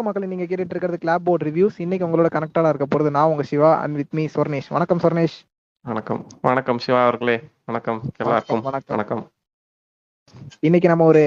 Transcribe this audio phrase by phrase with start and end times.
[0.00, 3.42] வணக்கம் மக்கள் நீங்க கேட்டுட்டு இருக்கிறது கிளாப் போர்ட் ரிவ்யூஸ் இன்னைக்கு உங்களோட கனெக்டடா இருக்க போறது நான் உங்க
[3.42, 5.34] Siva and with me Sornesh வணக்கம் சொர்ணேஷ்
[5.84, 6.26] வணக்கம்.
[6.40, 7.34] வணக்கம் சிவா அவர்களே.
[7.64, 8.00] வணக்கம்.
[8.16, 8.96] எல்லாருக்கும் வணக்கம்.
[8.96, 9.22] வணக்கம்.
[10.60, 11.22] இன்னைக்கு நம்ம ஒரு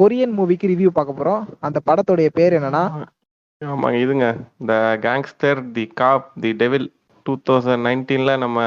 [0.00, 1.44] கொரியன் மூவிக்கு ரிவ்யூ பார்க்க போறோம்.
[1.60, 2.82] அந்த படத்துடைய பேர் என்னன்னா?
[3.64, 4.26] ஆமாங்க இதுங்க.
[4.60, 6.88] இந்த gangster the cop the devil
[7.26, 8.58] two thousand நைன்டீன்ல நம்ம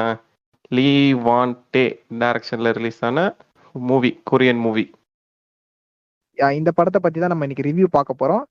[0.68, 0.88] லீ
[1.28, 1.84] வான் டே
[2.22, 3.28] டைரக்ஷன்ல ரிலீஸ் ஆன
[3.74, 4.86] மூவி கொரியன் மூவி
[6.60, 8.44] இந்த படத்தை பத்தி தான் நம்ம இன்னைக்கு ரிவ்யூ பார்க்க போறோம்.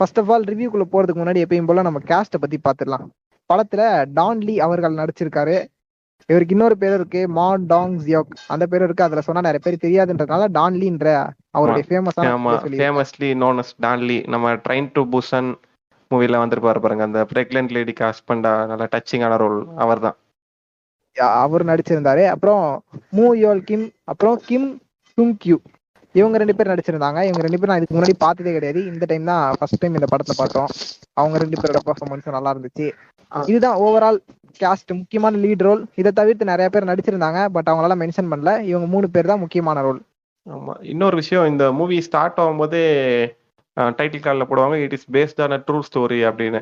[0.00, 3.06] ஃபர்ஸ்ட் ஆஃப் ஆல் ரிவ்யூக்குள்ள போறதுக்கு முன்னாடி எப்பயும் போல நம்ம கேஸ்ட்டை பத்தி பார்த்துடலாம்
[3.50, 3.82] படத்துல
[4.14, 5.56] டான் லீ அவர்கள் நடிச்சிருக்காரு.
[6.28, 10.46] இவருக்கு இன்னொரு பேர் இருக்கு மா டாங் ஜியோக் அந்த பேர் இருக்கு அதுல சொன்னா நிறைய பேர் தெரியாதுன்றதுனால
[10.52, 11.08] டான் லீன்ற
[11.54, 15.50] அவருடைய ஃபேமஸான ஆமா ஃபேமஸ்லி நோன் அஸ் டான்லி நம்ம ட்ரைன் டு புசன்
[16.10, 20.16] மூவில வந்திருப்பாரு பாருங்க அந்த பிரெக்னன்ட் லேடிக்கு ஹஸ்பண்டா நல்ல டச்சிங்கான ரோல் அவர் தான்
[21.40, 22.22] அவர் நடிச்சிருந்தாரு.
[22.34, 22.62] அப்புறம்
[23.12, 24.68] மூ யோல் கிம் அப்புறம் கிம்
[25.18, 25.56] சுங் கியூ
[26.18, 27.20] இவங்க ரெண்டு பேர் நடிச்சிருந்தாங்க.
[27.28, 28.80] இவங்க ரெண்டு பேரும் நான் இதுக்கு முன்னாடி பார்த்ததே கிடையாது.
[28.92, 30.70] இந்த டைம் தான் ஃபர்ஸ்ட் டைம் இந்த படத்தை பார்த்தோம்.
[31.20, 32.86] அவங்க ரெண்டு பேரோட பர்ஃபார்மன்ஸும் நல்லா இருந்துச்சு.
[33.50, 34.18] இதுதான் ஓவரால்
[34.60, 38.52] கேஸ்ட் முக்கியமான லீட் ரோல் இதை தவிர்த்து நிறைய பேர் நடிச்சிருந்தாங்க பட் அவங்களால மென்ஷன் பண்ணல.
[38.70, 40.00] இவங்க மூணு பேர் தான் முக்கியமான ரோல்
[40.46, 40.74] ஆமா.
[40.92, 42.84] இன்னொரு விஷயம் இந்த மூவி ஸ்டார்ட் ஆகும்போதே
[43.98, 46.60] டைட்டில் கார்டில் போடுவாங்க it is based on true story அப்படின்னு.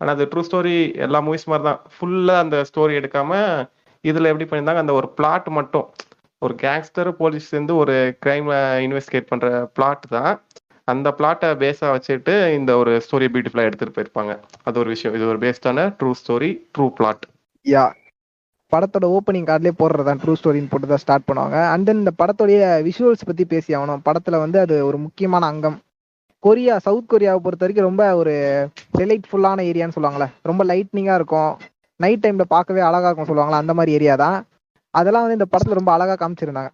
[0.00, 1.80] ஆனால் அது ட்ரூ ஸ்டோரி எல்லா மூவிஸ் மாதிரி தான்.
[1.94, 3.38] ஃபுல்லாக அந்த ஸ்டோரி எடுக்காம
[4.04, 5.86] இதில் எப்படி பண்ணியிருந்தாங்க அந்த ஒரு பிளாட் மட்டும்
[6.42, 8.46] ஒரு கேங்ஸ்டர் போலீஸ் சேர்ந்து ஒரு கிரைம்
[8.84, 10.32] இன்வெஸ்டிகேட் பண்ணுற பிளாட் தான்.
[10.84, 14.32] அந்த பிளாட்டை பேஸாக வச்சுட்டு இந்த ஒரு ஸ்டோரியை பியூட்டிஃபுல்லாக எடுத்துகிட்டு போயிருப்பாங்க.
[14.64, 15.16] அது ஒரு விஷயம்.
[15.16, 17.24] இது ஒரு பேஸ்டான ட்ரூ ஸ்டோரி ட்ரூ பிளாட்
[17.66, 17.84] யா
[18.72, 21.56] படத்தோட ஓப்பனிங் கார்ட்லயே போடுறதான் ட்ரூ ஸ்டோரின்னு போட்டு தான் ஸ்டார்ட் பண்ணுவாங்க.
[21.72, 24.02] அண்ட் தென் இந்த படத்தோடைய விஷுவல்ஸ் பத்தி பேசி ஆகணும்.
[24.08, 25.78] படத்துல வந்து அது ஒரு முக்கியமான அங்கம்.
[26.44, 28.34] கொரியா சவுத் கொரியாவை பொறுத்த வரைக்கும் ரொம்ப ஒரு
[28.98, 31.52] டெலைட்ஃபுல்லான ஏரியான்னு சொல்லுவாங்களே ரொம்ப லைட்னிங்காக இருக்கும்.
[32.00, 34.38] நைட் டைம்ல பார்க்கவே அழகாக இருக்கும் சொல்லுவாங்களா அந்த மாதிரி ஏரியா தான்.
[34.94, 36.70] அதெல்லாம் வந்து இந்த படத்துல ரொம்ப அழகா காமிச்சிருந்தாங்க.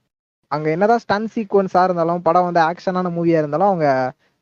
[0.52, 3.88] அங்க என்னதான் ஸ்டன் சீக்வன்ஸா இருந்தாலும் படம் வந்து ஆக்ஷனான மூவியா இருந்தாலும் அவங்க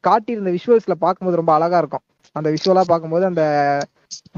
[0.05, 2.05] காட்டியிருந்த விஷுவல்ஸ்ல பார்க்கும்போது ரொம்ப அழகா இருக்கும்.
[2.37, 3.43] அந்த விஷுவலா பார்க்கும்போது அந்த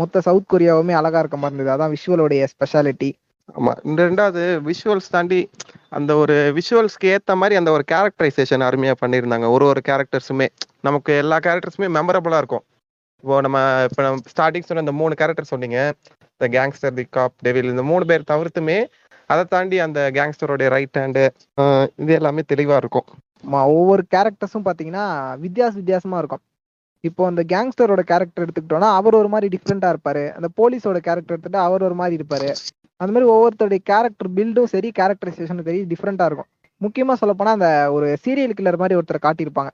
[0.00, 1.74] மொத்த சவுத் கொரியாவுமே அழகா இருக்க மாதிரி இருந்தது.
[1.76, 3.10] அதான் விஷுவலோடைய ஸ்பெஷாலிட்டி
[3.58, 3.72] ஆமா.
[3.88, 5.40] இந்த ரெண்டாவது விஷுவல்ஸ் தாண்டி
[5.88, 9.46] அந்த ஒரு விஷுவல்ஸ்க்கு ஏத்த மாதிரி அந்த ஒரு கேரக்டரைசேஷன் அருமையா பண்ணியிருந்தாங்க.
[9.56, 10.48] ஒரு ஒரு கேரக்டர்ஸுமே
[10.80, 12.64] நமக்கு எல்லா கேரக்டர்ஸுமே மெமரபுளா இருக்கும்.
[13.24, 13.58] இப்போ நம்ம
[13.90, 15.78] இப்போ நம்ம ஸ்டார்டிங் சொன்ன இந்த மூணு கேரக்டர் சொன்னீங்க.
[16.32, 18.78] இந்த கேங்ஸ்டர் தி காப் டெவில் இந்த மூணு பேர் தவிர்த்துமே
[19.32, 21.22] அதை தாண்டி அந்த கேங்ஸ்டரோடைய ரைட் ஹேண்டு
[22.02, 23.06] இது எல்லாமே தெளிவா இருக்கும்.
[23.78, 25.06] ஒவ்வொரு கேரக்டர்ஸும் பாத்தீங்கன்னா
[25.44, 26.42] வித்தியாச வித்தியாசமா இருக்கும்.
[27.08, 30.24] இப்போ அந்த கேங்ஸ்டரோட கேரக்டர் எடுத்துக்கிட்டோம்னா அவர் ஒரு மாதிரி டிஃப்ரெண்டா இருப்பாரு.
[30.36, 32.48] அந்த போலீஸோட கேரக்டர் எடுத்துட்டா அவர் ஒரு மாதிரி இருப்பாரு.
[33.00, 36.50] அந்த மாதிரி ஒவ்வொருத்தருடைய கேரக்டர் பில்டும் சரி கேரக்டரைசேஷனும் சரி டிஃப்ரெண்டா இருக்கும்.
[36.80, 39.72] முக்கியமா சொல்லப்போனால் அந்த ஒரு சீரியல் கில்லர் மாதிரி ஒருத்தர் காட்டியிருப்பாங்க.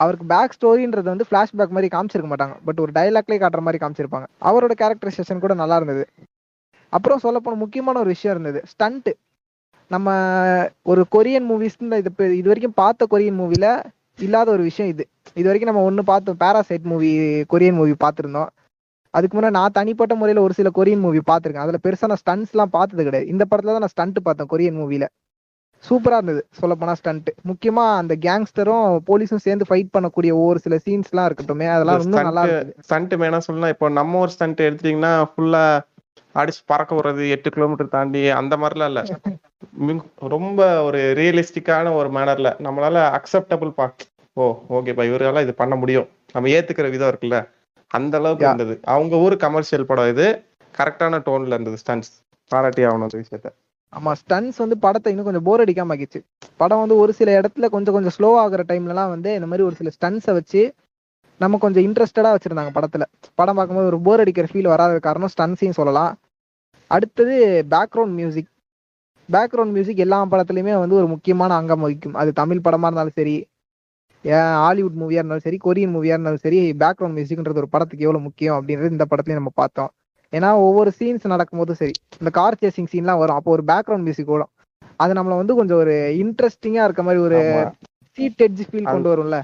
[0.00, 2.56] அவருக்கு பேக் ஸ்டோரின்றது வந்து ஃபிளாஷ்பேக் மாதிரி காமிச்சிருக்க மாட்டாங்க.
[2.66, 4.26] பட் ஒரு டைலாக்லேயே காட்டுற மாதிரி காமிச்சிருப்பாங்க.
[4.48, 6.04] அவரோட கேரக்டரைசேஷன் கூட நல்லா இருந்தது.
[6.96, 8.60] அப்புறம் சொல்ல போன முக்கியமான ஒரு விஷயம் இருந்தது.
[8.72, 9.10] ஸ்டண்ட்
[9.90, 10.08] நம்ம
[10.90, 12.10] ஒரு கொரியன் மூவிஸ் இது
[12.40, 13.66] இது வரைக்கும் பார்த்த கொரியன் மூவில
[14.18, 15.04] இல்லாத ஒரு விஷயம் இது.
[15.38, 17.10] இது வரைக்கும் நம்ம ஒன்று பார்த்தோம் பேராசைட் மூவி
[17.52, 18.50] கொரியன் மூவி பார்த்துருந்தோம்.
[19.14, 21.66] அதுக்கு முன்னாடி நான் தனிப்பட்ட முறையில் ஒரு சில கொரியன் மூவி பார்த்துருக்கேன்.
[21.66, 23.28] அதில் பெருசாக நான் ஸ்டண்ட்ஸ்லாம் பார்த்தது கிடையாது.
[23.32, 25.06] இந்த படத்துல தான் நான் ஸ்டண்ட் பார்த்தேன் கொரியன் மூவில
[25.84, 26.42] சூப்பராக இருந்தது.
[26.60, 32.04] சொல்ல போனால் ஸ்டண்ட் முக்கியமாக அந்த கேங்ஸ்டரும் போலீஸும் சேர்ந்து ஃபைட் பண்ணக்கூடிய ஒவ்வொரு சில சீன்ஸ்லாம் இருக்கட்டுமே அதெல்லாம்
[32.04, 32.72] இன்னும் நல்லா இருந்தது.
[32.86, 35.64] ஸ்டண்ட் வேணா சொல்லலாம் இப்போ நம்ம ஒரு ஸ்டண்ட் எடுத்தீங்கன்னா ஃபுல்லா
[36.34, 39.02] அடிச்சு பறக்க விடுறது எட்டு கிலோமீட்டர் தாண்டி அந்த மாதிரிலாம் இல்ல.
[40.34, 43.86] ரொம்ப ஒரு ரியலிஸ்டிக்கான ஒரு மேனர்ல நம்மளால அக்செப்டபிள் பா.
[44.36, 46.06] ஓ ஓகேப்பா இவரால இது பண்ண முடியும்.
[46.32, 47.38] நம்ம ஏத்துக்கிற விதம் இருக்குல்ல.
[47.90, 48.46] அந்த அளவுக்கு.
[48.46, 48.74] இருந்தது.
[48.92, 50.26] அவங்க ஊர் கமர்ஷியல் படம் இது.
[50.74, 52.10] கரெக்டான டோன்ல இருந்தது ஸ்டன்ஸ்
[52.50, 53.48] பாராட்டி ஆகணும் அந்த விஷயத்த.
[53.92, 56.20] ஆமா ஸ்டன்ஸ் வந்து படத்தை இன்னும் கொஞ்சம் போர் அடிக்காம ஆக்கிச்சு
[56.56, 59.90] படம் வந்து ஒரு சில இடத்துல கொஞ்சம் கொஞ்சம் ஸ்லோ ஆகுற டைம்லலாம் வந்து இந்த மாதிரி ஒரு சில
[59.96, 60.62] ஸ்டன்ஸை வச்சு
[61.40, 63.04] நம்ம கொஞ்சம் இன்ட்ரெஸ்டடா வச்சிருந்தாங்க படத்துல.
[63.34, 66.12] படம் பார்க்கும்போது ஒரு போர் அடிக்கிற ஃபீல் வராத காரணம் ஸ்டன்ஸையும் சொல்லலாம்.
[66.90, 67.34] அடுத்தது
[67.70, 68.50] பேக்ரவுண்ட் மியூசிக்
[69.28, 72.16] பேக்ரவுண்ட் மியூசிக் எல்லா படத்துலையுமே வந்து ஒரு முக்கியமான அங்கம் வகிக்கும்.
[72.20, 73.36] அது தமிழ் படமா இருந்தாலும் சரி
[74.64, 78.94] ஹாலிவுட் மூவியா இருந்தாலும் சரி கொரியன் மூவியா இருந்தாலும் சரி பேக்ரவுண்ட் மியூசிக்ன்றது ஒரு படத்துக்கு எவ்வளவு முக்கியம் அப்படின்றது
[78.96, 79.90] இந்த படத்துலயும் நம்ம பார்த்தோம்.
[80.32, 83.38] ஏன்னா ஒவ்வொரு சீன்ஸ் நடக்கும்போதும் சரி இந்த கார் சேசிங் சீன்லாம் வரும்.
[83.38, 84.52] அப்போ ஒரு பேக்ரவுண்ட் மியூசிக் ஓடும்.
[85.02, 87.40] அது நம்மள வந்து கொஞ்சம் ஒரு இன்ட்ரெஸ்டிங்கா இருக்க மாதிரி ஒரு.
[88.18, 89.38] சீட் எட்ஜ் ஃபீல் கொண்டு வரும்ல.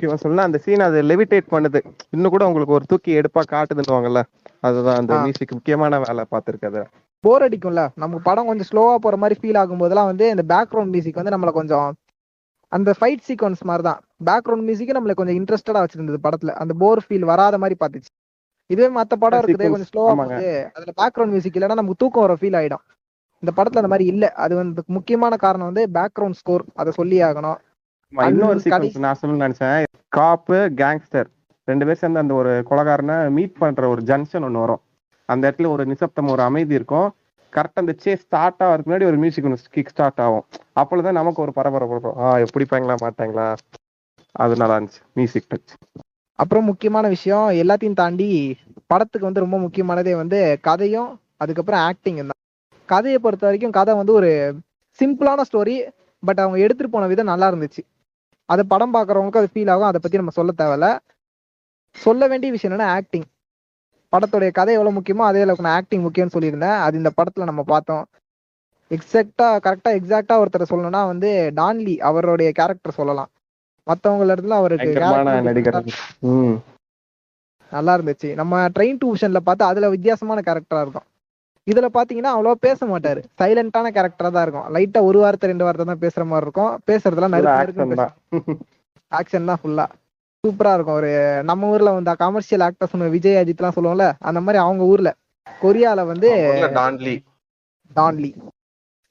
[0.00, 1.80] முக்கியமா சொன்னா அந்த சீன் அது லெவிடேட் பண்ணுது.
[2.10, 4.20] இன்னும் கூட உங்களுக்கு ஒரு தூக்கி எடுப்பா காட்டுதுன்னுவாங்கல்ல?
[4.60, 5.14] அதுதான் அந்த.
[5.20, 6.82] மியூசிக் முக்கியமான வேலை பார்த்திருக்கது
[7.24, 7.88] போர் அடிக்கும்ல.
[7.94, 11.88] நமக்கு படம் கொஞ்சம் ஸ்லோவா போற மாதிரி ஃபீல் ஆகும்போதெல்லாம் வந்து இந்த பேக்ரவுண்ட் மியூசிக் வந்து நம்மள கொஞ்சம்
[12.68, 16.52] அந்த ஃபைட் சீக்வன்ஸ் மாதிரி தான் பேக்ரவுண்ட் மியூசிக் நம்மள கொஞ்சம் இன்ட்ரெஸ்டடா வச்சிருந்தது படத்துல.
[16.62, 18.10] அந்த போர் ஃபீல் வராத மாதிரி பார்த்துச்சு.
[18.66, 20.14] இதுவே மத்த படம் இருக்குது கொஞ்சம் ஸ்லோவா.
[20.16, 20.70] போகுது.
[20.74, 22.84] அதுல பேக்ரவுண்ட் மியூசிக் இல்லைன்னா நமக்கு தூக்கம் வர ஃபீல் ஆயிடும்.
[23.42, 24.32] இந்த படத்துல அந்த மாதிரி இல்ல.
[24.44, 27.58] அது வந்து முக்கியமான காரணம் வந்து பேக்ரவுண்ட் ஸ்கோர் அதை சொல்லி ஆகணும்.
[28.12, 29.82] இன்னொரு சீக்வன்ஸ் நான் சொல்லணும்னு நினைச்சேன்.
[30.18, 31.28] காப்பு கேங்ஸ்டர்
[31.68, 34.82] ரெண்டு பேர் சேர்ந்து அந்த ஒரு கொலகாரனை மீட் பண்ற ஒரு ஜங்ஷன் ஒன்று வரும்.
[35.28, 37.08] அந்த இடத்துல ஒரு நிசப்தம் ஒரு அமைதி இருக்கும்.
[37.52, 40.44] கரெக்டாக அந்த சே ஸ்டார்ட் ஆகிறதுக்கு முன்னாடி ஒரு மியூசிக் ஒன்று கிக் ஸ்டார்ட் ஆகும்.
[40.80, 43.46] அப்பொழுதுதான் நமக்கு ஒரு பரபரப்பு இருக்கும் ஆ எப்படி பாங்களா மாட்டாங்களா?
[44.34, 45.02] அது நல்லா இருந்துச்சு.
[45.18, 45.74] மியூசிக் டச்
[46.38, 48.28] அப்புறம் முக்கியமான விஷயம் எல்லாத்தையும் தாண்டி
[48.92, 51.10] படத்துக்கு வந்து ரொம்ப முக்கியமானதே வந்து கதையும்
[51.42, 52.38] அதுக்கப்புறம் ஆக்டிங் தான்.
[52.88, 54.30] கதையை பொறுத்த வரைக்கும் கதை வந்து ஒரு
[54.98, 55.76] சிம்பிளான ஸ்டோரி
[56.22, 57.82] பட் அவங்க எடுத்துட்டு போன விதம் நல்லா இருந்துச்சு.
[58.50, 59.88] அது படம் பார்க்குறவங்களுக்கு அது ஃபீல் ஆகும்.
[59.90, 60.88] அதை பத்தி நம்ம சொல்ல தேவையில்ல.
[61.96, 63.26] சொல்ல வேண்டிய விஷயம் என்னன்னா ஆக்டிங்
[64.12, 66.78] படத்துடைய கதை எவ்வளவு முக்கியமோ அதே அளவுக்கு நான் ஆக்டிங் முக்கியம்னு சொல்லியிருந்தேன்.
[66.86, 68.04] அது இந்த படத்துல நம்ம பார்த்தோம்.
[68.90, 73.30] எக்ஸாக்டா கரெக்டா எக்ஸாக்டா ஒருத்தர் சொல்லணும்னா வந்து டான்லி அவருடைய கேரக்டர் சொல்லலாம்.
[73.86, 74.88] மத்தவங்கள இடத்துல அவருக்கு
[77.72, 78.28] நல்லா இருந்துச்சு.
[78.40, 81.06] நம்ம ட்ரெயின் டியூஷன்ல பார்த்தா அதுல வித்தியாசமான கேரக்டரா இருக்கும்.
[81.66, 83.20] இதுல பாத்தீங்கன்னா அவ்வளவா பேச மாட்டாரு.
[83.40, 84.68] சைலண்டான கேரக்டரா தான் இருக்கும்.
[84.74, 86.72] லைட்டா ஒரு வார்த்தை ரெண்டு வார்த்தை தான் பேசுற மாதிரி இருக்கும்.
[86.90, 87.34] பேசுறதுலாம்
[88.02, 88.12] தான்.
[89.12, 89.86] ஆக்ஷன் தான் ஃபுல்லா
[90.44, 90.98] சூப்பரா இருக்கும்.
[91.00, 91.10] ஒரு
[91.48, 95.10] நம்ம ஊர்ல வந்து கமர்ஷியல் ஆக்டர்ஸ் விஜய் அஜித்லாம் சொல்லுவோம்ல அந்த மாதிரி அவங்க ஊர்ல.
[95.46, 96.28] கொரியால வந்து
[96.78, 97.16] டான்லி
[97.98, 98.30] டான்லி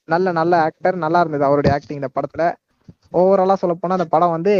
[0.08, 2.44] நல்ல நல்ல ஆக்டர் நல்லா இருந்தது அவருடைய ஆக்டிங் இந்த படத்துல.
[3.20, 4.54] ஓவராலா சொல்ல போனா அந்த படம் வந்து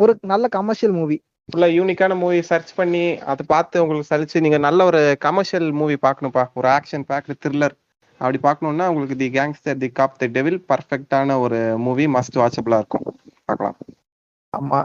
[0.00, 1.16] ஒரு நல்ல கமர்ஷியல் மூவி
[1.48, 3.02] ஃபுல்லா யூனிக்கான மூவி சர்ச் பண்ணி
[3.32, 6.42] அதை பார்த்து உங்களுக்கு சலிச்சு நீங்க நல்ல ஒரு கமர்ஷியல் மூவி பார்க்கணும்ப்பா.
[6.58, 7.74] ஒரு ஆக்ஷன் பேக்டு த்ரில்லர்
[8.20, 13.06] அப்படி பார்க்கணுன்னா உங்களுக்கு the gangster the cop the devil பர்ஃபெக்டான ஒரு மூவி மஸ்ட் வாட்சபிளாக இருக்கும்.
[13.44, 13.76] பார்க்கலாம்.
[14.52, 14.80] ஆமா.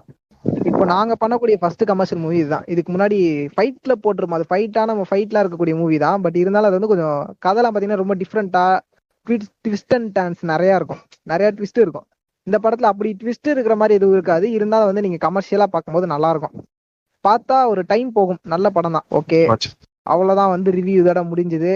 [0.69, 3.19] இப்போ நாங்க பண்ணக்கூடிய ஃபர்ஸ்ட் கமர்ஷியல் மூவி தான் இதுக்கு முன்னாடி
[3.55, 4.39] ஃபைட்ல போட்டிருப்போம்.
[4.39, 6.21] அது ஃபைட்டான ஃபைட்லாம் இருக்கக்கூடிய மூவி தான்.
[6.21, 8.65] பட் இருந்தாலும் அது வந்து கொஞ்சம் கதைலாம் பாத்தீங்கன்னா ரொம்ப டிஃப்ரெண்டா
[9.65, 11.03] ட்விஸ்ட் அண்ட் டான்ஸ் நிறைய இருக்கும்.
[11.33, 12.07] நிறைய ட்விஸ்ட் இருக்கும்.
[12.47, 14.51] இந்த படத்துல அப்படி ட்விஸ்ட் இருக்கிற மாதிரி எதுவும் இருக்காது.
[14.51, 16.55] இருந்தாலும் வந்து நீங்க கமர்ஷியலா பார்க்கும்போது நல்லா இருக்கும்
[17.27, 18.39] பார்த்தா ஒரு டைம் போகும்.
[18.43, 19.05] நல்ல படம் தான்.
[19.11, 19.39] ஓகே
[20.03, 21.73] அவ்வளவுதான் வந்து ரிவ்யூ இதோட முடிஞ்சது.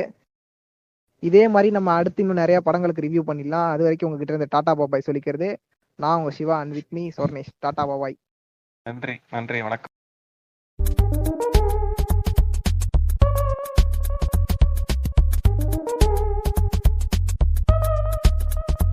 [1.23, 3.69] இதே மாதிரி நம்ம அடுத்து இன்னும் நிறைய படங்களுக்கு ரிவ்யூ பண்ணிடலாம்.
[3.69, 5.55] அது வரைக்கும் உங்ககிட்ட இருந்து டாடா பாபாய் சொல்லிக்கிறது.
[5.99, 7.53] நான் உங்க Siva and with me Sornesh.
[7.59, 8.17] Tata பாபாய்.
[8.83, 9.15] நன்றி.
[9.31, 9.61] நன்றி.
[9.61, 9.95] வணக்கம்.